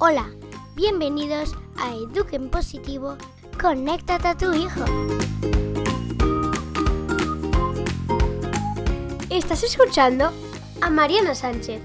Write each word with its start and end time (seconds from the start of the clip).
Hola, 0.00 0.30
bienvenidos 0.76 1.56
a 1.76 1.92
Eduquen 1.92 2.50
Positivo, 2.50 3.16
conéctate 3.60 4.28
a 4.28 4.36
tu 4.36 4.54
hijo. 4.54 4.84
Estás 9.28 9.64
escuchando 9.64 10.30
a 10.80 10.90
Mariana 10.90 11.34
Sánchez. 11.34 11.82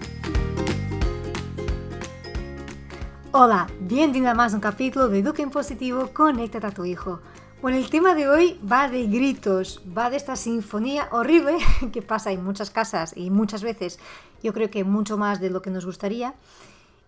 Hola, 3.32 3.66
bienvenida 3.80 4.30
a 4.30 4.36
más 4.36 4.54
un 4.54 4.60
capítulo 4.60 5.08
de 5.08 5.18
Eduquen 5.18 5.50
Positivo, 5.50 6.12
conéctate 6.14 6.68
a 6.68 6.72
tu 6.72 6.86
hijo. 6.86 7.20
Bueno, 7.64 7.80
el 7.80 7.90
tema 7.90 8.14
de 8.14 8.30
hoy 8.30 8.60
va 8.72 8.90
de 8.90 9.08
gritos, 9.08 9.82
va 9.98 10.12
de 10.12 10.18
esta 10.18 10.36
sinfonía 10.36 11.08
horrible 11.12 11.58
que 11.92 12.04
pasa 12.04 12.32
en 12.32 12.44
muchas 12.44 12.70
casas 12.70 13.18
y 13.18 13.32
muchas 13.32 13.64
veces, 13.64 13.98
yo 14.44 14.54
creo 14.54 14.70
que 14.70 14.84
mucho 14.84 15.18
más 15.18 15.42
de 15.42 15.50
lo 15.50 15.64
que 15.64 15.72
nos 15.72 15.84
gustaría. 15.84 16.36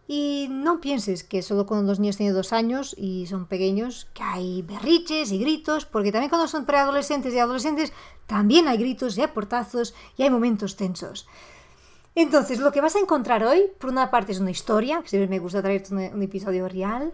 Y 0.07 0.47
no 0.51 0.81
pienses 0.81 1.23
que 1.23 1.41
solo 1.41 1.65
cuando 1.65 1.87
los 1.87 1.99
niños 1.99 2.17
tienen 2.17 2.35
dos 2.35 2.53
años 2.53 2.95
y 2.97 3.25
son 3.25 3.47
pequeños, 3.47 4.07
que 4.13 4.21
hay 4.21 4.61
berriches 4.61 5.31
y 5.31 5.39
gritos, 5.39 5.85
porque 5.85 6.11
también 6.11 6.29
cuando 6.29 6.47
son 6.47 6.65
preadolescentes 6.65 7.33
y 7.33 7.39
adolescentes, 7.39 7.91
también 8.27 8.67
hay 8.67 8.77
gritos 8.77 9.17
y 9.17 9.21
hay 9.21 9.27
portazos 9.27 9.95
y 10.15 10.23
hay 10.23 10.29
momentos 10.29 10.75
tensos. 10.75 11.27
Entonces, 12.13 12.59
lo 12.59 12.71
que 12.71 12.81
vas 12.81 12.95
a 12.95 12.99
encontrar 12.99 13.43
hoy, 13.43 13.63
por 13.79 13.89
una 13.89 14.11
parte 14.11 14.31
es 14.31 14.39
una 14.39 14.51
historia, 14.51 15.01
que 15.01 15.09
siempre 15.09 15.27
me 15.27 15.39
gusta 15.39 15.61
traerte 15.61 15.93
un, 15.93 16.21
episodio 16.21 16.69
real, 16.69 17.11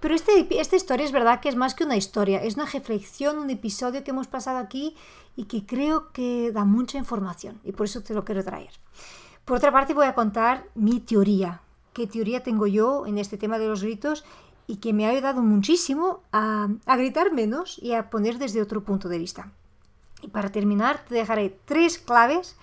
pero 0.00 0.14
este, 0.14 0.46
esta 0.58 0.76
historia 0.76 1.04
es 1.04 1.12
verdad 1.12 1.40
que 1.40 1.48
es 1.48 1.56
más 1.56 1.74
que 1.74 1.84
una 1.84 1.96
historia, 1.96 2.42
es 2.42 2.54
una 2.54 2.64
reflexión, 2.64 3.38
un 3.38 3.50
episodio 3.50 4.04
que 4.04 4.12
hemos 4.12 4.28
pasado 4.28 4.58
aquí 4.58 4.96
y 5.36 5.44
que 5.44 5.66
creo 5.66 6.12
que 6.12 6.50
da 6.52 6.64
mucha 6.64 6.98
información 6.98 7.60
y 7.62 7.72
por 7.72 7.86
eso 7.86 8.00
te 8.02 8.14
lo 8.14 8.24
quiero 8.24 8.42
traer. 8.42 8.70
Por 9.44 9.58
otra 9.58 9.72
parte 9.72 9.92
voy 9.92 10.06
a 10.06 10.14
contar 10.14 10.64
mi 10.74 11.00
teoría, 11.00 11.62
qué 11.98 12.06
teoría 12.06 12.44
tengo 12.44 12.68
yo 12.68 13.06
en 13.06 13.18
este 13.18 13.36
tema 13.36 13.58
de 13.58 13.66
los 13.66 13.82
gritos 13.82 14.24
y 14.68 14.76
que 14.76 14.92
me 14.92 15.04
ha 15.04 15.10
ayudado 15.10 15.42
muchísimo 15.42 16.22
a, 16.30 16.68
gritar 16.86 17.32
menos 17.32 17.76
y 17.82 17.92
a 17.94 18.08
poner 18.08 18.38
desde 18.38 18.62
otro 18.62 18.84
punto 18.84 19.08
de 19.08 19.18
vista. 19.18 19.50
Y 20.22 20.28
para 20.28 20.52
terminar 20.52 21.04
te 21.08 21.16
dejaré 21.16 21.58
tres 21.64 21.98
claves 21.98 22.56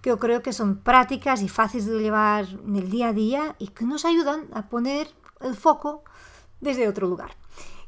que 0.00 0.08
yo 0.08 0.18
creo 0.18 0.40
que 0.40 0.54
son 0.54 0.78
prácticas 0.78 1.42
y 1.42 1.48
fáciles 1.48 1.86
de 1.86 2.00
llevar 2.00 2.46
en 2.48 2.76
el 2.76 2.90
día 2.90 3.08
a 3.08 3.12
día 3.12 3.56
y 3.58 3.68
que 3.68 3.84
nos 3.84 4.06
ayudan 4.06 4.46
a 4.54 4.68
poner 4.70 5.08
el 5.40 5.54
foco 5.54 6.02
desde 6.62 6.88
otro 6.88 7.06
lugar. 7.06 7.36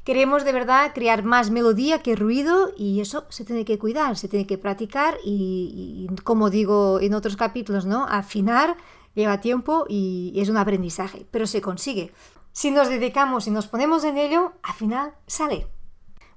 Queremos 0.03 0.43
de 0.43 0.51
verdad 0.51 0.91
crear 0.93 1.23
más 1.23 1.49
melodía 1.49 2.03
que 2.03 2.15
ruido 2.15 2.71
y 2.77 3.01
eso 3.01 3.25
se 3.29 3.45
tiene 3.45 3.65
que 3.65 3.79
cuidar, 3.79 4.15
se 4.15 4.27
tiene 4.27 4.45
que 4.45 4.59
practicar 4.59 5.17
y, 5.23 6.07
y 6.07 6.15
como 6.21 6.51
digo 6.51 6.99
en 6.99 7.15
otros 7.15 7.35
capítulos, 7.35 7.85
¿no? 7.85 8.05
Afinar 8.05 8.77
lleva 9.15 9.41
tiempo 9.41 9.85
y 9.87 10.33
es 10.37 10.49
un 10.49 10.57
aprendizaje, 10.57 11.25
pero 11.31 11.47
se 11.47 11.61
consigue. 11.61 12.11
Si 12.51 12.69
nos 12.69 12.87
dedicamos 12.89 13.47
y 13.47 13.51
nos 13.51 13.67
ponemos 13.67 14.03
en 14.03 14.17
ello, 14.17 14.53
al 14.61 14.73
final 14.75 15.13
sale. 15.25 15.67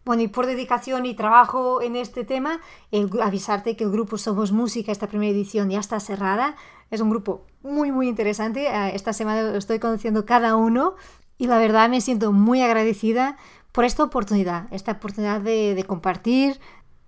Bueno, 0.06 0.22
y 0.22 0.28
por 0.28 0.46
dedicación 0.46 1.04
y 1.04 1.14
trabajo 1.14 1.82
en 1.82 1.96
este 1.96 2.24
tema, 2.24 2.60
el, 2.92 3.10
avisarte 3.20 3.76
que 3.76 3.84
el 3.84 3.90
grupo 3.90 4.18
Somos 4.18 4.52
Música, 4.52 4.92
esta 4.92 5.08
primera 5.08 5.32
edición 5.32 5.68
ya 5.68 5.80
está 5.80 5.98
cerrada. 5.98 6.54
Es 6.92 7.00
un 7.00 7.10
grupo 7.10 7.44
muy, 7.62 7.90
muy 7.90 8.08
interesante. 8.08 8.68
Esta 8.94 9.12
semana 9.12 9.42
lo 9.42 9.58
estoy 9.58 9.80
conociendo 9.80 10.24
cada 10.24 10.54
uno 10.54 10.94
y 11.38 11.48
la 11.48 11.58
verdad 11.58 11.90
me 11.90 12.00
siento 12.00 12.32
muy 12.32 12.62
agradecida 12.62 13.36
por 13.72 13.84
esta 13.84 14.04
oportunidad, 14.04 14.72
esta 14.72 14.92
oportunidad 14.92 15.40
de, 15.40 15.74
de, 15.74 15.84
compartir, 15.84 16.60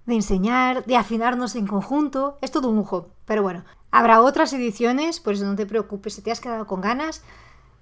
de 0.05 0.17
enseñar, 0.17 0.85
de 0.85 0.97
afinarnos 0.97 1.55
en 1.55 1.69
conjunto. 1.69 2.37
Es 2.41 2.51
todo 2.51 2.69
un 2.69 2.77
lujo. 2.77 3.11
Pero 3.27 3.45
bueno, 3.45 3.65
habrá 3.91 4.21
otras 4.21 4.53
ediciones, 4.53 5.21
por 5.21 5.35
eso 5.35 5.45
no 5.45 5.57
te 5.57 5.67
preocupes, 5.67 6.15
si 6.15 6.23
te 6.23 6.31
has 6.31 6.41
quedado 6.41 6.67
con 6.67 6.81
ganas, 6.81 7.23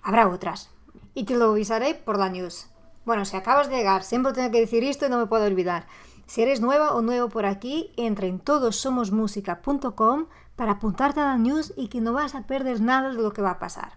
habrá 0.03 0.29
otras. 0.29 0.71
Y 1.15 1.25
te 1.25 1.37
lo 1.37 1.51
avisaré 1.51 1.95
por 1.95 2.19
la 2.19 2.29
news. 2.29 2.69
Bueno, 3.05 3.25
si 3.25 3.37
acabas 3.37 3.69
de 3.69 3.77
llegar, 3.77 4.03
siempre 4.03 4.33
tengo 4.33 4.51
que 4.51 4.61
decir 4.61 4.85
esto 4.85 5.07
y 5.07 5.09
no 5.09 5.19
me 5.19 5.27
puedo 5.27 5.45
olvidar. 5.45 5.87
Si 6.27 6.43
eres 6.43 6.61
nueva 6.61 6.93
o 6.93 7.03
nuevo 7.03 7.29
por 7.29 7.47
aquí, 7.47 7.93
entra 7.97 8.27
en 8.27 8.41
todosomosmusica.com 8.41 10.27
para 10.57 10.73
apuntarte 10.73 11.21
a 11.21 11.27
la 11.27 11.39
news 11.39 11.73
y 11.77 11.89
que 11.89 12.01
no 12.01 12.13
vas 12.13 12.35
a 12.35 12.47
perder 12.47 12.81
nada 12.81 13.11
de 13.11 13.23
lo 13.23 13.33
que 13.33 13.43
va 13.43 13.53
a 13.53 13.59
pasar. 13.59 13.93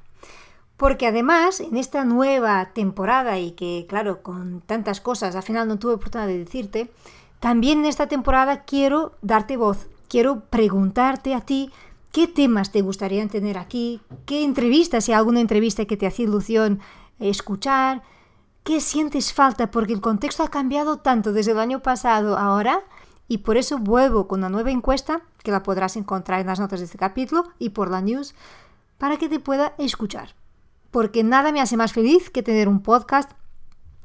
Porque 0.78 1.08
además, 1.08 1.60
en 1.60 1.76
esta 1.76 2.06
nueva 2.06 2.70
temporada, 2.74 3.40
y 3.40 3.52
que 3.52 3.86
claro, 3.90 4.22
con 4.22 4.62
tantas 4.62 5.02
cosas 5.02 5.36
al 5.36 5.44
final 5.44 5.68
no 5.68 5.80
tuve 5.80 5.96
oportunidad 5.96 6.28
de 6.28 6.38
decirte, 6.38 6.92
también 7.40 7.80
en 7.80 7.86
esta 7.86 8.08
temporada 8.08 8.64
quiero 8.64 9.14
darte 9.22 9.58
voz, 9.58 9.88
quiero 10.08 10.42
preguntarte 10.50 11.34
a 11.34 11.42
ti 11.42 11.72
qué 12.12 12.28
temas 12.28 12.72
te 12.72 12.82
gustaría 12.82 13.28
tener 13.28 13.58
aquí, 13.58 14.02
qué 14.26 14.44
entrevistas, 14.44 15.06
si 15.06 15.12
hay 15.12 15.18
alguna 15.18 15.42
entrevista 15.42 15.86
que 15.86 15.98
te 15.98 16.08
hacía 16.08 16.26
ilusión 16.26 16.80
escuchar, 17.20 18.04
qué 18.64 18.82
sientes 18.82 19.34
falta, 19.34 19.72
porque 19.72 19.94
el 19.94 20.02
contexto 20.02 20.44
ha 20.44 20.50
cambiado 20.50 20.98
tanto 20.98 21.34
desde 21.34 21.52
el 21.52 21.60
año 21.60 21.82
pasado 21.82 22.38
a 22.38 22.46
ahora, 22.46 22.82
y 23.28 23.40
por 23.40 23.58
eso 23.58 23.78
vuelvo 23.78 24.28
con 24.28 24.40
una 24.40 24.50
nueva 24.50 24.72
encuesta, 24.72 25.22
que 25.44 25.52
la 25.52 25.64
podrás 25.64 25.96
encontrar 25.96 26.42
en 26.42 26.48
las 26.48 26.60
notas 26.60 26.80
de 26.80 26.86
este 26.86 26.98
capítulo 26.98 27.44
y 27.60 27.70
por 27.70 27.92
la 27.92 28.02
news, 28.02 28.34
para 28.98 29.18
que 29.18 29.30
te 29.30 29.40
pueda 29.40 29.76
escuchar. 29.78 30.36
Porque 30.92 31.24
nada 31.24 31.52
me 31.52 31.62
hace 31.62 31.78
más 31.78 31.94
feliz 31.94 32.30
que 32.32 32.42
tener 32.42 32.68
un 32.68 32.82
podcast 32.82 33.32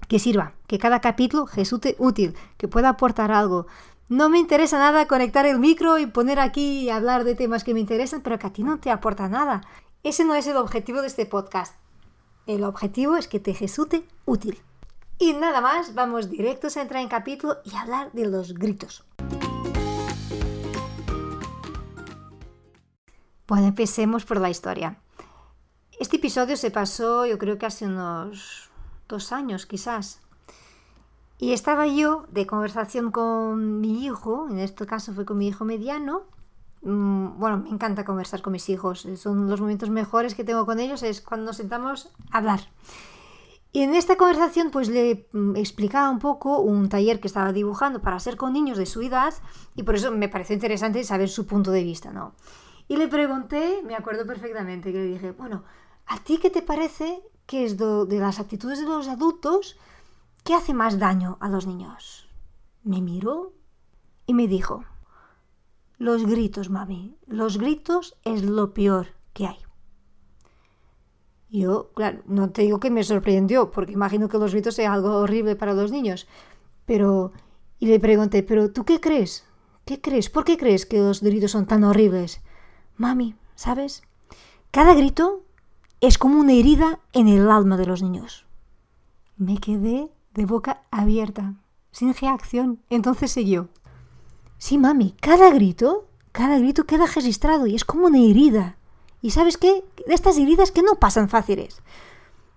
que 0.09 0.19
sirva, 0.19 0.53
que 0.67 0.79
cada 0.79 1.01
capítulo 1.01 1.47
resulte 1.55 1.97
útil, 1.99 2.35
que 2.59 2.69
pueda 2.69 2.91
aportar 2.91 3.33
algo. 3.33 3.67
No 4.11 4.29
me 4.29 4.39
interesa 4.39 4.79
nada 4.79 5.07
conectar 5.07 5.47
el 5.47 5.59
micro 5.59 5.97
y 5.99 6.05
poner 6.05 6.39
aquí 6.39 6.81
y 6.81 6.91
hablar 6.91 7.25
de 7.25 7.35
temas 7.35 7.65
que 7.65 7.73
me 7.73 7.81
interesan, 7.81 8.21
pero 8.21 8.39
que 8.39 8.47
a 8.47 8.53
ti 8.53 8.63
no 8.63 8.79
te 8.79 8.91
aporta 8.91 9.31
nada. 9.31 9.63
Ese 10.03 10.27
no 10.27 10.35
es 10.35 10.47
el 10.47 10.59
objetivo 10.59 11.01
de 11.01 11.07
este 11.07 11.25
podcast. 11.25 11.75
El 12.47 12.65
objetivo 12.65 13.17
es 13.17 13.29
que 13.29 13.41
te 13.41 13.55
resulte 13.55 14.07
útil. 14.27 14.61
Y 15.19 15.33
nada 15.33 15.63
más, 15.63 15.95
vamos 15.95 16.29
directos 16.29 16.77
a 16.77 16.83
entrar 16.83 17.01
en 17.01 17.09
capítulo 17.09 17.57
y 17.65 17.75
hablar 17.77 18.13
de 18.13 18.27
los 18.27 18.53
gritos. 18.53 19.05
Bueno, 23.47 23.69
empecemos 23.69 24.27
por 24.27 24.39
la 24.39 24.51
historia. 24.51 24.99
Este 25.99 26.17
episodio 26.17 26.59
se 26.59 26.71
pasó 26.71 27.25
yo 27.25 27.39
creo 27.39 27.57
que 27.57 27.65
hace 27.65 27.87
unos 27.87 28.69
dos 29.09 29.33
años 29.33 29.65
quizás. 29.65 30.21
Y 31.45 31.53
estaba 31.53 31.87
yo 31.87 32.25
de 32.31 32.47
conversación 32.47 33.11
con 33.11 33.83
mi 33.83 34.07
hijo, 34.07 34.49
en 34.49 34.59
este 34.61 34.87
caso 34.87 35.13
fue 35.13 35.27
con 35.27 35.37
mi 35.37 35.49
hijo 35.49 35.67
mediano. 35.67 36.23
Mm, 36.81 37.39
bueno, 37.39 37.59
me 37.59 37.69
encanta 37.69 38.07
conversar 38.07 38.41
con 38.41 38.55
mis 38.55 38.71
hijos, 38.71 39.07
son 39.17 39.51
los 39.51 39.61
momentos 39.61 39.91
mejores 39.91 40.35
que 40.35 40.43
tengo 40.43 40.65
con 40.65 40.81
ellos, 40.81 41.03
es 41.03 41.21
cuando 41.21 41.45
nos 41.45 41.59
sentamos 41.59 42.09
a 42.31 42.39
hablar. 42.39 42.61
Y 43.73 43.83
en 43.83 43.93
esta 43.93 44.17
conversación 44.17 44.71
pues 44.71 44.89
le 44.89 45.29
mm, 45.33 45.57
explicaba 45.57 46.09
un 46.09 46.19
poco 46.19 46.61
un 46.61 46.89
taller 46.89 47.21
que 47.21 47.29
estaba 47.29 47.53
dibujando 47.53 48.01
para 48.01 48.17
hacer 48.17 48.39
con 48.39 48.55
niños 48.55 48.79
de 48.79 48.87
su 48.87 49.03
edad 49.03 49.35
y 49.77 49.83
por 49.83 49.97
eso 49.97 50.11
me 50.13 50.31
pareció 50.31 50.55
interesante 50.55 51.05
saber 51.05 51.29
su 51.29 51.47
punto 51.47 51.73
de 51.73 51.85
vista, 51.85 52.11
¿no? 52.11 52.33
Y 52.89 52.97
le 52.97 53.07
pregunté, 53.07 53.83
me 53.85 53.97
acuerdo 53.97 54.25
perfectamente, 54.27 54.93
que 54.93 54.99
le 54.99 55.09
dije, 55.09 55.33
bueno, 55.33 55.63
¿A 56.07 56.19
ti 56.19 56.39
qué 56.39 56.51
te 56.51 56.63
parece 56.63 57.23
que 57.47 57.65
es 57.65 57.77
de 57.77 58.19
las 58.19 58.41
actitudes 58.41 58.81
de 58.81 58.87
los 58.87 59.09
adultos 59.09 59.77
que 60.45 60.55
hace 60.55 60.75
más 60.75 60.99
daño 60.99 61.39
a 61.41 61.49
los 61.49 61.67
niños? 61.67 62.29
Me 62.83 63.01
miró 63.01 63.55
y 64.27 64.35
me 64.35 64.47
dijo, 64.47 64.85
los 65.99 66.27
gritos, 66.27 66.71
mami, 66.71 67.17
los 67.27 67.59
gritos 67.59 68.17
es 68.25 68.45
lo 68.45 68.75
peor 68.75 69.09
que 69.33 69.47
hay. 69.47 69.59
Yo, 71.49 71.93
claro, 71.95 72.23
no 72.27 72.51
te 72.51 72.63
digo 72.63 72.79
que 72.79 72.91
me 72.91 73.05
sorprendió, 73.05 73.71
porque 73.71 73.93
imagino 73.93 74.29
que 74.29 74.39
los 74.39 74.53
gritos 74.53 74.75
sea 74.75 74.93
algo 74.93 75.17
horrible 75.19 75.57
para 75.57 75.73
los 75.75 75.91
niños, 75.91 76.27
pero... 76.85 77.33
Y 77.79 77.87
le 77.87 78.01
pregunté, 78.01 78.43
¿pero 78.43 78.73
tú 78.73 78.85
qué 78.85 79.01
crees? 79.01 79.45
¿Qué 79.85 80.01
crees? 80.01 80.31
¿Por 80.31 80.45
qué 80.45 80.57
crees 80.57 80.87
que 80.87 80.99
los 80.99 81.23
gritos 81.23 81.51
son 81.51 81.67
tan 81.67 81.85
horribles? 81.85 82.41
Mami, 82.97 83.35
¿sabes? 83.55 84.03
Cada 84.71 84.95
grito 84.95 85.45
es 86.01 86.19
como 86.19 86.41
una 86.41 86.53
herida 86.53 87.01
en 87.13 87.29
el 87.29 87.51
alma 87.51 87.77
de 87.77 87.87
los 87.87 88.03
niños. 88.03 88.47
Me 89.37 89.59
quedé 89.59 90.11
de 90.35 90.47
boca 90.47 90.83
abierta, 90.91 91.55
sin 91.91 92.15
reacción. 92.15 92.81
Entonces 92.91 93.31
siguió. 93.31 93.69
Sí, 94.59 94.79
mami, 94.79 95.15
cada 95.21 95.51
grito, 95.51 96.09
cada 96.33 96.59
grito 96.59 96.85
queda 96.85 97.07
registrado 97.07 97.67
y 97.67 97.75
es 97.75 97.85
como 97.85 98.07
una 98.07 98.19
herida. 98.19 98.77
¿Y 99.23 99.31
sabes 99.31 99.57
qué? 99.57 99.85
De 100.07 100.15
estas 100.15 100.37
heridas 100.37 100.71
que 100.71 100.83
no 100.83 100.97
pasan 100.97 101.29
fáciles. 101.29 101.81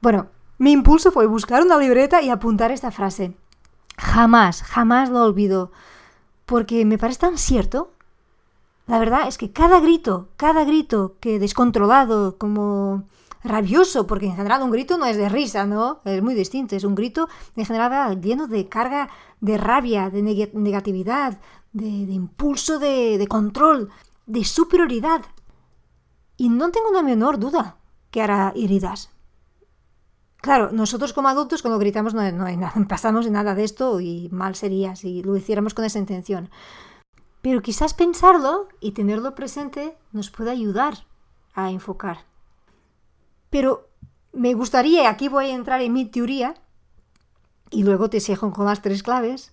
Bueno, 0.02 0.28
mi 0.58 0.72
impulso 0.72 1.12
fue 1.12 1.28
buscar 1.28 1.64
una 1.64 1.78
libreta 1.78 2.22
y 2.22 2.30
apuntar 2.30 2.72
esta 2.72 2.92
frase. 2.92 3.36
Jamás, 3.98 4.64
jamás 4.64 5.10
lo 5.10 5.24
olvido, 5.24 5.72
porque 6.46 6.86
me 6.86 6.98
parece 6.98 7.20
tan 7.20 7.38
cierto. 7.38 7.92
La 8.86 9.00
verdad 9.00 9.28
es 9.28 9.38
que 9.38 9.52
cada 9.52 9.80
grito, 9.80 10.30
cada 10.38 10.64
grito 10.64 11.16
que 11.20 11.40
descontrolado, 11.40 12.38
como 12.38 13.04
rabioso, 13.48 14.06
porque 14.06 14.28
en 14.28 14.36
general 14.36 14.62
un 14.62 14.72
grito 14.72 14.98
no 14.98 15.06
es 15.06 15.18
de 15.18 15.30
risa, 15.30 15.66
¿no? 15.66 16.02
Es 16.06 16.22
muy 16.22 16.36
distinto, 16.36 16.76
es 16.76 16.84
un 16.84 16.96
grito 16.96 17.28
en 17.56 17.66
general 17.66 18.22
lleno 18.22 18.48
de 18.48 18.68
carga 18.68 19.10
de 19.40 19.58
rabia, 19.58 20.10
de 20.10 20.22
neg 20.22 20.54
negatividad, 20.54 21.40
de, 21.74 21.88
impulso 21.88 22.80
de, 22.80 23.26
control, 23.30 23.90
de 24.26 24.44
superioridad. 24.44 25.22
Y 26.38 26.50
no 26.50 26.70
tengo 26.72 26.90
una 26.90 27.02
menor 27.02 27.40
duda 27.40 27.78
que 28.12 28.22
hará 28.22 28.54
heridas. 28.56 29.10
Claro, 30.38 30.72
nosotros 30.72 31.14
como 31.14 31.30
adultos 31.30 31.62
cuando 31.62 31.80
gritamos 31.80 32.14
no, 32.14 32.32
no, 32.32 32.46
no 32.50 32.88
pasamos 32.88 33.26
de 33.26 33.32
nada 33.32 33.56
de 33.56 33.64
esto 33.64 34.00
y 34.00 34.30
mal 34.32 34.56
sería 34.56 34.96
si 34.96 35.24
lo 35.24 35.36
hiciéramos 35.36 35.74
con 35.74 35.86
esa 35.86 36.00
intención. 36.00 36.50
Pero 37.42 37.62
quizás 37.62 37.94
pensarlo 37.94 38.68
y 38.80 38.92
tenerlo 38.92 39.34
presente 39.34 39.98
nos 40.12 40.30
puede 40.30 40.52
ayudar 40.52 41.06
a 41.54 41.72
enfocar. 41.72 42.27
Pero 43.50 43.90
me 44.34 44.54
gustaría, 44.54 45.10
aquí 45.10 45.30
voy 45.30 45.48
a 45.48 45.56
entrar 45.56 45.82
en 45.82 45.94
mi 45.94 46.06
teoría, 46.06 46.56
y 47.70 47.84
luego 47.84 48.10
te 48.10 48.20
sigo 48.20 48.52
con 48.52 48.66
las 48.66 48.82
tres 48.82 49.04
claves, 49.04 49.52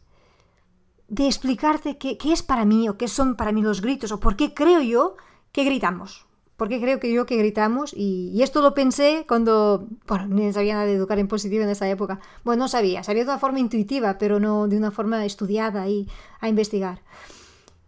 de 1.09 1.27
explicarte 1.27 1.99
qué, 1.99 2.19
es 2.25 2.43
para 2.43 2.65
mí 2.65 2.89
o 2.89 2.97
qué 2.97 3.09
son 3.09 3.37
para 3.37 3.53
mí 3.53 3.63
los 3.63 3.81
gritos 3.81 4.13
o 4.13 4.21
por 4.21 4.37
qué 4.37 4.55
creo 4.55 4.81
yo 4.81 5.17
que 5.53 5.65
gritamos. 5.65 6.27
¿Por 6.57 6.69
qué 6.69 6.81
creo 6.81 7.01
que 7.01 7.13
yo 7.13 7.27
que 7.27 7.37
gritamos? 7.37 7.93
Y, 7.93 8.31
y, 8.33 8.43
esto 8.43 8.63
lo 8.63 8.75
pensé 8.75 9.25
cuando, 9.27 9.89
bueno, 10.07 10.27
ni 10.29 10.53
sabía 10.53 10.75
nada 10.75 10.87
de 10.87 10.95
educar 10.95 11.19
en 11.19 11.27
positivo 11.27 11.65
en 11.65 11.69
esa 11.69 11.89
época. 11.89 12.21
Bueno, 12.45 12.65
no 12.65 12.69
sabía, 12.69 13.03
sabía 13.03 13.25
de 13.25 13.31
una 13.31 13.41
forma 13.41 13.59
intuitiva, 13.59 14.19
pero 14.19 14.39
no 14.39 14.69
de 14.69 14.77
una 14.77 14.93
forma 14.93 15.25
estudiada 15.25 15.89
y 15.89 16.09
a 16.41 16.49
investigar. 16.49 17.03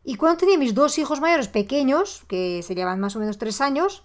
Y 0.02 0.16
cuando 0.16 0.38
tenía 0.38 0.58
mis 0.58 0.74
dos 0.74 0.98
hijos 0.98 1.20
mayores 1.20 1.46
pequeños, 1.46 2.24
que 2.26 2.62
se 2.64 2.74
llevan 2.74 2.98
más 2.98 3.14
o 3.14 3.20
menos 3.20 3.38
tres 3.38 3.60
años, 3.60 4.02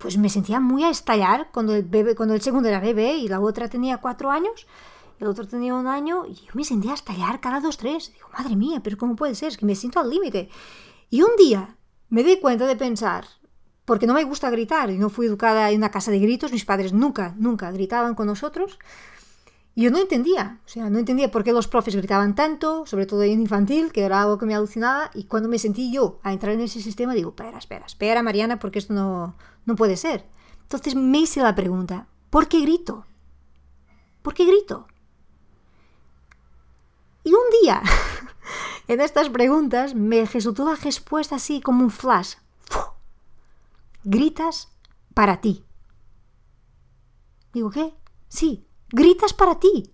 pues 0.00 0.16
me 0.16 0.30
sentía 0.30 0.60
muy 0.60 0.82
a 0.82 0.88
estallar 0.88 1.50
cuando 1.52 1.74
el, 1.74 1.82
bebé, 1.82 2.14
cuando 2.14 2.34
el 2.34 2.40
segundo 2.40 2.70
era 2.70 2.80
bebé 2.80 3.16
y 3.16 3.28
la 3.28 3.38
otra 3.38 3.68
tenía 3.68 3.98
cuatro 3.98 4.30
años, 4.30 4.66
el 5.20 5.26
otro 5.26 5.46
tenía 5.46 5.74
un 5.74 5.86
año, 5.86 6.24
y 6.26 6.34
yo 6.34 6.52
me 6.54 6.64
sentía 6.64 6.92
a 6.92 6.94
estallar 6.94 7.40
cada 7.40 7.60
dos, 7.60 7.76
tres. 7.76 8.10
Digo, 8.14 8.28
madre 8.36 8.56
mía, 8.56 8.80
pero 8.82 8.96
¿cómo 8.96 9.14
puede 9.14 9.34
ser? 9.34 9.48
Es 9.48 9.58
que 9.58 9.66
me 9.66 9.74
siento 9.74 10.00
al 10.00 10.08
límite. 10.08 10.48
Y 11.10 11.20
un 11.20 11.36
día 11.36 11.76
me 12.08 12.24
di 12.24 12.38
cuenta 12.40 12.66
de 12.66 12.76
pensar, 12.76 13.26
porque 13.84 14.06
no 14.06 14.14
me 14.14 14.24
gusta 14.24 14.48
gritar 14.48 14.90
y 14.90 14.96
no 14.96 15.10
fui 15.10 15.26
educada 15.26 15.70
en 15.70 15.76
una 15.76 15.90
casa 15.90 16.10
de 16.10 16.18
gritos, 16.18 16.50
mis 16.50 16.64
padres 16.64 16.94
nunca, 16.94 17.34
nunca 17.36 17.70
gritaban 17.70 18.14
con 18.14 18.26
nosotros. 18.26 18.78
Y 19.74 19.82
yo 19.82 19.90
no 19.90 19.98
entendía, 19.98 20.60
o 20.64 20.68
sea, 20.68 20.88
no 20.88 20.98
entendía 20.98 21.30
por 21.30 21.44
qué 21.44 21.52
los 21.52 21.68
profes 21.68 21.94
gritaban 21.94 22.34
tanto, 22.34 22.86
sobre 22.86 23.04
todo 23.04 23.22
en 23.22 23.38
infantil, 23.38 23.92
que 23.92 24.02
era 24.02 24.22
algo 24.22 24.38
que 24.38 24.46
me 24.46 24.54
alucinaba, 24.54 25.10
y 25.12 25.24
cuando 25.24 25.50
me 25.50 25.58
sentí 25.58 25.92
yo 25.92 26.20
a 26.22 26.32
entrar 26.32 26.54
en 26.54 26.60
ese 26.60 26.80
sistema, 26.80 27.12
digo, 27.12 27.30
espera, 27.30 27.58
espera, 27.58 27.84
espera, 27.84 28.22
Mariana, 28.22 28.58
porque 28.58 28.78
esto 28.78 28.94
no, 28.94 29.36
no 29.64 29.76
puede 29.76 29.96
ser. 29.96 30.28
Entonces 30.62 30.94
me 30.94 31.18
hice 31.18 31.42
la 31.42 31.54
pregunta, 31.54 32.06
¿por 32.30 32.48
qué 32.48 32.60
grito? 32.60 33.06
¿Por 34.22 34.34
qué 34.34 34.44
grito? 34.44 34.86
Y 37.24 37.32
un 37.32 37.50
día 37.62 37.82
en 38.88 39.00
estas 39.00 39.28
preguntas 39.28 39.94
me 39.94 40.24
resultó 40.24 40.64
la 40.64 40.76
respuesta 40.76 41.36
así 41.36 41.60
como 41.60 41.84
un 41.84 41.90
flash. 41.90 42.34
Gritas 44.04 44.68
para 45.14 45.40
ti. 45.40 45.64
Digo, 47.52 47.70
¿qué? 47.70 47.94
Sí, 48.28 48.64
gritas 48.90 49.34
para 49.34 49.58
ti. 49.58 49.92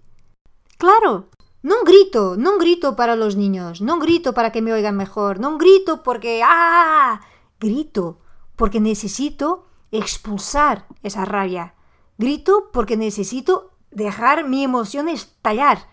Claro, 0.79 1.31
no 1.63 1.77
grito, 1.85 2.37
no 2.37 2.59
grito 2.59 2.97
para 2.97 3.17
los 3.17 3.35
niños, 3.35 3.81
no 3.81 3.99
grito 3.99 4.35
para 4.35 4.53
que 4.53 4.63
me 4.63 4.73
oigan 4.73 4.97
mejor, 4.97 5.41
no 5.41 5.59
grito 5.59 6.03
porque 6.03 6.43
¡ah! 6.45 7.21
Grito 7.59 8.21
porque 8.57 8.81
necesito 8.81 9.67
expulsar 9.93 10.87
esa 11.03 11.25
rabia. 11.25 11.75
Grito 12.19 12.71
porque 12.73 12.97
necesito 12.97 13.73
dejar 13.91 14.49
mi 14.49 14.65
emoción 14.65 15.09
estallar 15.09 15.87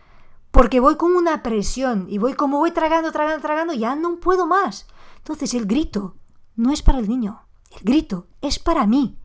porque 0.54 0.80
voy 0.80 0.98
con 0.98 1.16
una 1.16 1.42
presión 1.42 2.06
y 2.10 2.20
voy 2.20 2.36
como 2.36 2.60
voy 2.60 2.70
tragando, 2.70 3.12
tragando, 3.12 3.42
tragando, 3.42 3.74
ya 3.74 3.96
no 3.96 4.20
puedo 4.20 4.46
más. 4.46 4.86
Entonces 5.18 5.56
el 5.56 5.66
grito 5.66 6.16
no 6.56 6.72
es 6.72 6.84
para 6.84 7.00
el 7.00 7.10
niño, 7.10 7.42
el 7.72 7.80
grito 7.82 8.28
es 8.40 8.60
para 8.60 8.86
mí. 8.86 9.18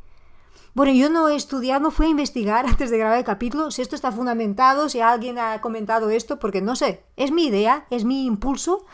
Bueno, 0.72 0.92
yo 0.92 1.10
no 1.10 1.28
he 1.28 1.36
estudiado, 1.36 1.80
no 1.80 1.90
fui 1.90 2.06
a 2.06 2.08
investigar 2.08 2.64
antes 2.68 2.90
de 2.90 2.96
grabar 2.96 3.18
el 3.18 3.24
capítulo 3.24 3.70
si 3.70 3.82
esto 3.82 3.94
está 3.94 4.10
fundamentado, 4.10 4.88
si 4.88 5.00
alguien 5.00 5.38
ha 5.38 5.60
comentado 5.60 6.08
esto, 6.08 6.38
porque 6.38 6.62
no 6.62 6.76
sé, 6.76 7.04
es 7.16 7.30
mi 7.30 7.44
idea, 7.44 7.86
es 7.90 8.04
mi 8.04 8.24
impulso 8.24 8.86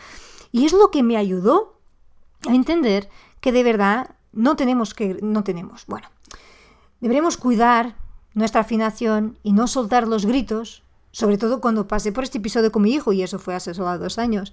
y 0.51 0.67
es 0.67 0.73
lo 0.73 0.91
que 0.91 1.05
me 1.05 1.17
ayudó 1.17 1.79
a 2.49 2.55
entender 2.55 3.09
que 3.41 3.53
de 3.53 3.63
verdad 3.63 4.17
no 4.35 4.57
tenemos 4.57 4.95
que, 4.95 5.19
no 5.23 5.45
tenemos, 5.45 5.87
bueno, 5.87 6.09
deberemos 7.01 7.37
cuidar 7.37 7.97
nuestra 8.35 8.63
afinación 8.63 9.39
y 9.43 9.53
no 9.53 9.67
soltar 9.67 10.09
los 10.09 10.27
gritos 10.27 10.85
sobre 11.15 11.39
todo 11.39 11.61
cuando 11.61 11.87
pasé 11.87 12.11
por 12.11 12.25
este 12.25 12.39
episodio 12.39 12.73
con 12.73 12.83
mi 12.83 12.93
hijo, 12.93 13.13
y 13.13 13.23
eso 13.23 13.39
fue 13.39 13.55
hace 13.55 13.73
solo 13.73 13.97
dos 13.99 14.19
años, 14.19 14.53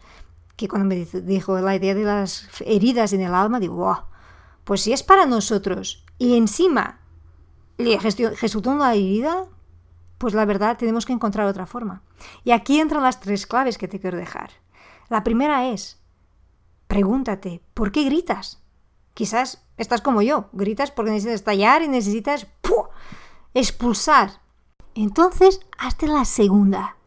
que 0.56 0.68
cuando 0.68 0.88
me 0.88 1.06
dijo 1.06 1.60
la 1.60 1.76
idea 1.76 1.96
de 1.96 2.04
las 2.04 2.48
heridas 2.64 3.14
en 3.14 3.22
el 3.22 3.34
alma, 3.34 3.60
digo, 3.60 3.78
wow, 3.78 4.04
pues 4.64 4.82
si 4.82 4.94
es 4.94 5.02
para 5.02 5.26
nosotros 5.26 6.06
y 6.20 6.38
encima 6.38 7.00
le 7.80 7.98
resultó 7.98 8.70
una 8.70 8.94
herida, 8.94 9.46
pues 10.20 10.36
la 10.36 10.46
verdad 10.46 10.78
tenemos 10.78 11.08
que 11.08 11.14
encontrar 11.14 11.48
otra 11.48 11.66
forma. 11.66 12.04
Y 12.44 12.52
aquí 12.52 12.80
entran 12.80 13.02
las 13.02 13.20
tres 13.20 13.48
claves 13.48 13.80
que 13.80 13.88
te 13.88 14.00
quiero 14.00 14.18
dejar. 14.18 14.52
La 15.10 15.24
primera 15.24 15.68
es, 15.70 16.00
pregúntate, 16.86 17.64
¿por 17.74 17.92
qué 17.92 18.04
gritas? 18.04 18.61
Quizás 19.14 19.64
estás 19.78 20.02
como 20.02 20.22
yo, 20.22 20.50
gritas 20.54 20.92
porque 20.92 21.12
necesitas 21.12 21.36
estallar 21.36 21.82
y 21.82 21.88
necesitas 21.88 22.48
expulsar 23.54 24.42
entonces, 24.96 25.62
hazte 25.78 26.08
la 26.08 26.26
segunda. 26.26 26.98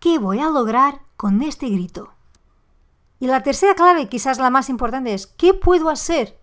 ¿Qué 0.00 0.18
voy 0.18 0.40
a 0.40 0.48
lograr 0.48 1.02
con 1.16 1.42
este 1.42 1.68
grito? 1.68 2.14
Y 3.20 3.26
la 3.26 3.42
tercera 3.42 3.74
clave, 3.74 4.08
quizás 4.08 4.38
la 4.38 4.50
más 4.50 4.68
importante, 4.68 5.14
es 5.14 5.26
¿qué 5.26 5.54
puedo 5.54 5.90
hacer 5.90 6.40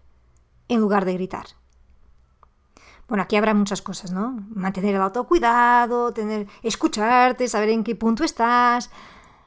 en 0.68 0.80
lugar 0.80 1.06
de 1.06 1.14
gritar? 1.14 1.48
Bueno, 3.08 3.24
aquí 3.24 3.36
habrá 3.36 3.56
muchas 3.56 3.82
cosas, 3.82 4.12
¿no? 4.12 4.38
Mantener 4.50 4.96
el 4.96 5.02
autocuidado, 5.02 6.14
tener, 6.14 6.48
escucharte, 6.62 7.48
saber 7.48 7.70
en 7.70 7.84
qué 7.84 7.96
punto 7.96 8.24
estás, 8.24 8.92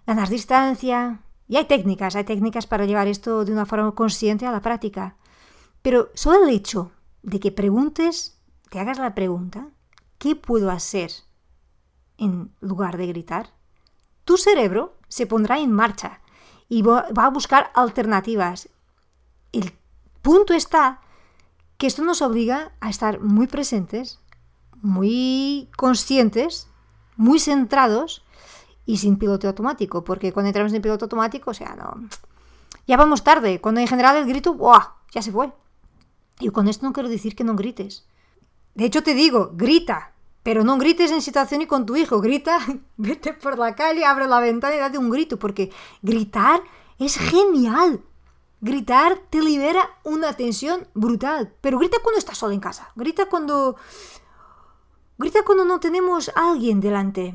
ganar 0.05 0.29
distancia. 0.29 1.21
Y 1.53 1.59
hay 1.59 1.67
técnicas, 1.67 2.17
hay 2.17 2.25
técnicas 2.25 2.67
para 2.67 2.87
llevar 2.87 3.09
esto 3.09 3.45
de 3.45 3.53
una 3.53 3.67
forma 3.67 3.95
consciente 3.95 4.47
a 4.47 4.53
la 4.53 4.63
práctica. 4.63 5.17
Pero 5.83 6.09
solo 6.15 6.45
el 6.45 6.49
hecho 6.49 6.93
de 7.23 7.41
que 7.41 7.53
preguntes, 7.53 8.41
te 8.71 8.81
hagas 8.81 8.99
la 8.99 9.15
pregunta, 9.15 9.69
¿qué 10.17 10.35
puedo 10.35 10.71
hacer 10.71 11.11
en 12.17 12.55
lugar 12.63 12.97
de 12.97 13.07
gritar? 13.07 13.51
Tu 14.25 14.39
cerebro 14.39 14.97
se 15.09 15.27
pondrá 15.27 15.59
en 15.59 15.73
marcha 15.73 16.23
y 16.71 16.81
va 16.81 17.05
a 17.15 17.29
buscar 17.29 17.71
alternativas. 17.75 18.71
El 19.53 19.75
punto 20.23 20.55
está 20.55 21.03
que 21.77 21.87
esto 21.87 22.03
nos 22.03 22.23
obliga 22.23 22.73
a 22.81 22.89
estar 22.89 23.21
muy 23.21 23.47
presentes, 23.47 24.21
muy 24.81 25.69
conscientes, 25.77 26.71
muy 27.17 27.39
centrados 27.39 28.25
y 28.85 28.99
sin 28.99 29.17
piloto 29.17 29.49
automático, 29.49 30.05
porque 30.05 30.33
cuando 30.33 30.49
entramos 30.49 30.73
en 30.73 30.83
piloto 30.83 31.05
automático, 31.05 31.51
o 31.51 31.55
sea, 31.55 31.75
no... 31.77 32.09
Ya 32.87 32.97
vamos 32.97 33.23
tarde, 33.23 33.61
cuando 33.61 33.81
en 33.81 33.87
general 33.87 34.17
el 34.17 34.27
grito, 34.27 34.55
¡buah! 34.55 34.95
Ya 35.13 35.23
se 35.23 35.31
fue. 35.31 35.53
Y 36.41 36.51
con 36.51 36.69
esto 36.69 36.87
no 36.87 36.93
quiero 36.93 37.09
decir 37.09 37.37
que 37.37 37.45
no 37.45 37.55
grites. 37.55 38.07
De 38.75 38.85
hecho 38.85 39.03
te 39.03 39.15
digo, 39.15 39.53
grita, 39.55 40.13
pero 40.43 40.65
no 40.65 40.79
grites 40.79 41.13
en 41.13 41.23
situación 41.23 41.63
y 41.63 41.67
con 41.67 41.87
tu 41.87 41.97
hijo. 41.97 42.21
Grita, 42.21 42.59
vete 42.97 43.33
por 43.33 43.59
la 43.59 43.75
calle, 43.75 44.05
abre 44.05 44.27
la 44.27 44.41
ventana 44.41 44.75
y 44.75 44.79
date 44.79 44.99
un 44.99 45.11
grito, 45.11 45.39
porque 45.39 45.71
gritar 46.01 46.63
es 46.99 47.17
genial. 47.17 48.03
Gritar 48.61 49.19
te 49.31 49.41
libera 49.41 49.89
una 50.05 50.35
tensión 50.35 50.89
brutal. 50.95 51.55
Pero 51.61 51.79
grita 51.79 51.99
cuando 52.03 52.19
estás 52.19 52.39
solo 52.39 52.53
en 52.53 52.61
casa. 52.61 52.93
Grita 52.95 53.27
cuando. 53.27 53.77
Grita 55.19 55.45
cuando 55.45 55.65
no 55.65 55.81
tenemos 55.81 56.31
alguien 56.35 56.81
delante. 56.81 57.35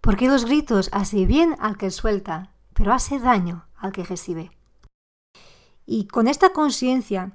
Porque 0.00 0.28
los 0.28 0.44
gritos 0.46 0.88
hacen 0.92 1.28
bien 1.28 1.56
al 1.60 1.76
que 1.76 1.90
suelta, 1.90 2.52
pero 2.74 2.92
hace 2.92 3.18
daño 3.18 3.66
al 3.76 3.92
que 3.92 4.04
recibe. 4.04 4.50
Y 5.84 6.06
con 6.06 6.28
esta 6.28 6.52
conciencia, 6.52 7.32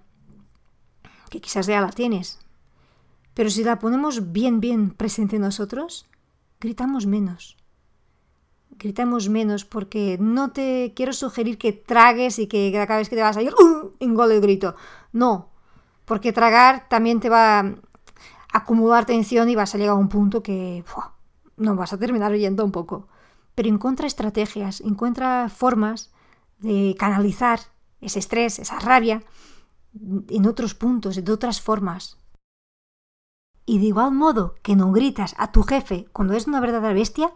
que 1.30 1.42
quizás 1.42 1.68
ya 1.68 1.82
la 1.82 1.90
tienes, 1.90 2.40
pero 3.34 3.50
si 3.50 3.64
la 3.64 3.80
ponemos 3.80 4.32
bien, 4.32 4.62
bien 4.62 4.92
presente 4.92 5.36
en 5.36 5.44
nosotros, 5.44 6.08
gritamos 6.60 7.06
menos. 7.06 7.58
Gritamos 8.72 9.30
menos 9.30 9.66
porque 9.66 10.18
no 10.20 10.52
te 10.52 10.94
quiero 10.96 11.14
sugerir 11.14 11.58
que 11.58 11.74
tragues 11.74 12.40
y 12.40 12.48
que 12.48 12.72
cada 12.74 12.98
vez 12.98 13.10
que 13.10 13.16
te 13.16 13.22
vas 13.22 13.38
a 13.38 13.42
ir, 13.42 13.54
¡uh! 13.54 13.94
engole 14.00 14.36
el 14.36 14.42
grito. 14.42 14.76
No, 15.12 15.50
porque 16.06 16.34
tragar 16.34 16.88
también 16.90 17.20
te 17.20 17.30
va 17.30 17.60
a 17.60 17.76
acumular 18.54 19.06
tensión 19.06 19.50
y 19.50 19.56
vas 19.56 19.76
a 19.76 19.78
llegar 19.78 19.96
a 19.96 20.00
un 20.00 20.10
punto 20.10 20.42
que 20.42 20.84
no 21.58 21.76
vas 21.76 21.94
a 21.94 21.98
terminar 21.98 22.32
oyendo 22.32 22.64
un 22.66 22.72
poco. 22.72 23.08
Pero 23.56 23.70
encuentra 23.70 24.08
estrategias, 24.08 24.82
encuentra 24.82 25.50
formas 25.50 26.12
de 26.60 26.96
canalizar 26.98 27.60
ese 28.02 28.20
estrés, 28.20 28.60
esa 28.60 28.80
rabia 28.80 29.24
en 30.30 30.46
otros 30.46 30.76
puntos, 30.76 31.24
de 31.24 31.32
otras 31.32 31.62
formas. 31.62 32.18
Y 33.66 33.80
de 33.80 33.86
igual 33.86 34.12
modo 34.12 34.56
que 34.62 34.76
no 34.76 34.92
gritas 34.92 35.36
a 35.38 35.52
tu 35.52 35.64
jefe 35.64 36.08
cuando 36.12 36.34
es 36.34 36.48
una 36.48 36.60
verdadera 36.60 36.94
bestia, 36.94 37.32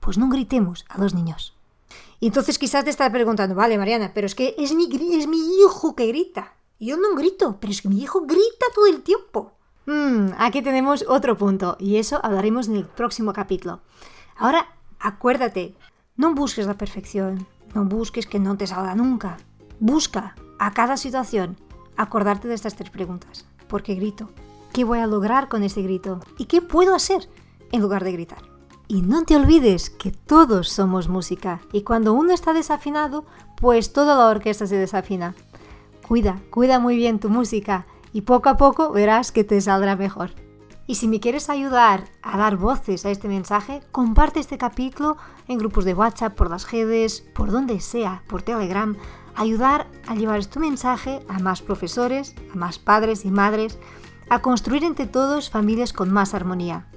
pues 0.00 0.16
no 0.16 0.28
gritemos 0.28 0.84
a 0.88 0.98
los 0.98 1.14
niños. 1.14 1.54
Y 2.20 2.28
entonces 2.28 2.58
quizás 2.58 2.84
te 2.84 2.90
estás 2.90 3.10
preguntando, 3.10 3.54
vale, 3.54 3.76
Mariana, 3.76 4.12
pero 4.14 4.26
es 4.26 4.34
que 4.34 4.54
es 4.58 4.74
mi, 4.74 4.88
es 5.14 5.26
mi 5.26 5.38
hijo 5.60 5.94
que 5.94 6.06
grita. 6.06 6.54
yo 6.78 6.96
no 6.96 7.14
grito, 7.14 7.58
pero 7.60 7.72
es 7.72 7.82
que 7.82 7.88
mi 7.88 8.00
hijo 8.00 8.22
grita 8.22 8.66
todo 8.74 8.86
el 8.86 9.02
tiempo. 9.02 9.55
Mm, 9.86 10.32
aquí 10.38 10.62
tenemos 10.62 11.04
otro 11.08 11.36
punto 11.36 11.76
y 11.78 11.96
eso 11.96 12.18
hablaremos 12.24 12.68
en 12.68 12.76
el 12.76 12.86
próximo 12.86 13.32
capítulo. 13.32 13.80
Ahora, 14.36 14.66
acuérdate, 14.98 15.76
no 16.16 16.34
busques 16.34 16.66
la 16.66 16.76
perfección, 16.76 17.46
no 17.74 17.84
busques 17.84 18.26
que 18.26 18.40
no 18.40 18.56
te 18.56 18.66
salga 18.66 18.94
nunca. 18.94 19.36
Busca 19.78 20.34
a 20.58 20.72
cada 20.72 20.96
situación 20.96 21.56
acordarte 21.96 22.48
de 22.48 22.54
estas 22.54 22.74
tres 22.74 22.90
preguntas. 22.90 23.46
¿Por 23.68 23.82
qué 23.82 23.94
grito? 23.94 24.30
¿Qué 24.72 24.84
voy 24.84 24.98
a 24.98 25.06
lograr 25.06 25.48
con 25.48 25.62
este 25.62 25.82
grito? 25.82 26.20
¿Y 26.36 26.46
qué 26.46 26.62
puedo 26.62 26.94
hacer 26.94 27.28
en 27.70 27.80
lugar 27.80 28.02
de 28.02 28.12
gritar? 28.12 28.42
Y 28.88 29.02
no 29.02 29.24
te 29.24 29.36
olvides 29.36 29.90
que 29.90 30.10
todos 30.12 30.68
somos 30.68 31.08
música 31.08 31.60
y 31.72 31.82
cuando 31.82 32.12
uno 32.12 32.32
está 32.32 32.52
desafinado, 32.52 33.24
pues 33.56 33.92
toda 33.92 34.16
la 34.16 34.26
orquesta 34.26 34.66
se 34.66 34.76
desafina. 34.76 35.34
Cuida, 36.06 36.40
cuida 36.50 36.78
muy 36.78 36.96
bien 36.96 37.18
tu 37.18 37.28
música 37.28 37.86
y 38.16 38.22
poco 38.22 38.48
a 38.48 38.56
poco 38.56 38.92
verás 38.92 39.30
que 39.30 39.44
te 39.44 39.60
saldrá 39.60 39.94
mejor. 39.94 40.30
Y 40.86 40.94
si 40.94 41.06
me 41.06 41.20
quieres 41.20 41.50
ayudar 41.50 42.04
a 42.22 42.38
dar 42.38 42.56
voces 42.56 43.04
a 43.04 43.10
este 43.10 43.28
mensaje, 43.28 43.82
comparte 43.92 44.40
este 44.40 44.56
capítulo 44.56 45.18
en 45.48 45.58
grupos 45.58 45.84
de 45.84 45.92
WhatsApp, 45.92 46.34
por 46.34 46.48
las 46.48 46.72
redes, 46.72 47.20
por 47.34 47.50
donde 47.50 47.78
sea, 47.78 48.22
por 48.26 48.40
Telegram. 48.40 48.96
Ayudar 49.34 49.86
a 50.06 50.14
llevar 50.14 50.46
tu 50.46 50.60
mensaje 50.60 51.20
a 51.28 51.40
más 51.40 51.60
profesores, 51.60 52.34
a 52.54 52.56
más 52.56 52.78
padres 52.78 53.26
y 53.26 53.30
madres, 53.30 53.78
a 54.30 54.40
construir 54.40 54.82
entre 54.84 55.06
todos 55.06 55.50
familias 55.50 55.92
con 55.92 56.10
más 56.10 56.32
armonía. 56.32 56.88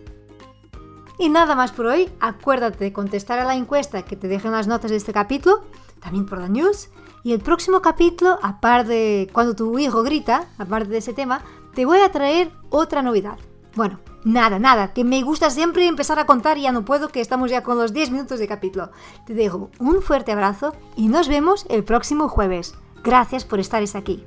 Y 1.18 1.28
nada 1.28 1.54
más 1.54 1.74
por 1.74 1.88
hoy, 1.88 2.10
acuérdate 2.22 2.82
de 2.82 2.94
contestar 2.94 3.40
a 3.40 3.44
la 3.44 3.56
encuesta 3.56 4.04
que 4.04 4.16
te 4.16 4.30
dejen 4.30 4.54
las 4.54 4.68
notas 4.68 4.90
de 4.90 4.96
este 4.96 5.12
capítulo, 5.12 5.66
también 6.00 6.26
por 6.26 6.38
la 6.38 6.48
news, 6.48 6.88
y 7.24 7.34
el 7.34 7.40
próximo 7.40 7.82
capítulo, 7.82 8.40
aparte 8.42 8.90
de 8.90 9.30
cuando 9.34 9.56
tu 9.56 9.78
hijo 9.78 10.04
grita, 10.04 10.50
aparte 10.58 10.90
de 10.90 11.00
ese 11.00 11.14
tema, 11.14 11.44
te 11.74 11.86
voy 11.86 12.00
a 12.00 12.12
traer 12.12 12.52
otra 12.70 13.02
novedad. 13.02 13.38
Bueno, 13.76 14.00
nada, 14.24 14.60
nada, 14.60 14.94
que 14.94 15.04
me 15.04 15.22
gusta 15.22 15.50
siempre 15.50 15.88
empezar 15.88 16.20
a 16.20 16.26
contar 16.26 16.58
y 16.58 16.64
ya 16.64 16.72
no 16.72 16.86
puedo, 16.86 17.10
que 17.10 17.22
estamos 17.22 17.52
ya 17.52 17.64
con 17.64 17.78
los 17.78 17.94
10 17.94 18.12
minutos 18.12 18.40
de 18.40 18.48
capítulo. 18.48 18.92
Te 19.26 19.34
dejo 19.34 19.70
un 19.80 20.02
fuerte 20.02 20.32
abrazo 20.32 20.74
y 20.96 21.08
nos 21.08 21.28
vemos 21.28 21.66
el 21.70 21.84
próximo 21.84 22.30
jueves. 22.30 22.76
Gracias 23.04 23.46
por 23.46 23.60
estar 23.60 23.84
aquí. 23.96 24.26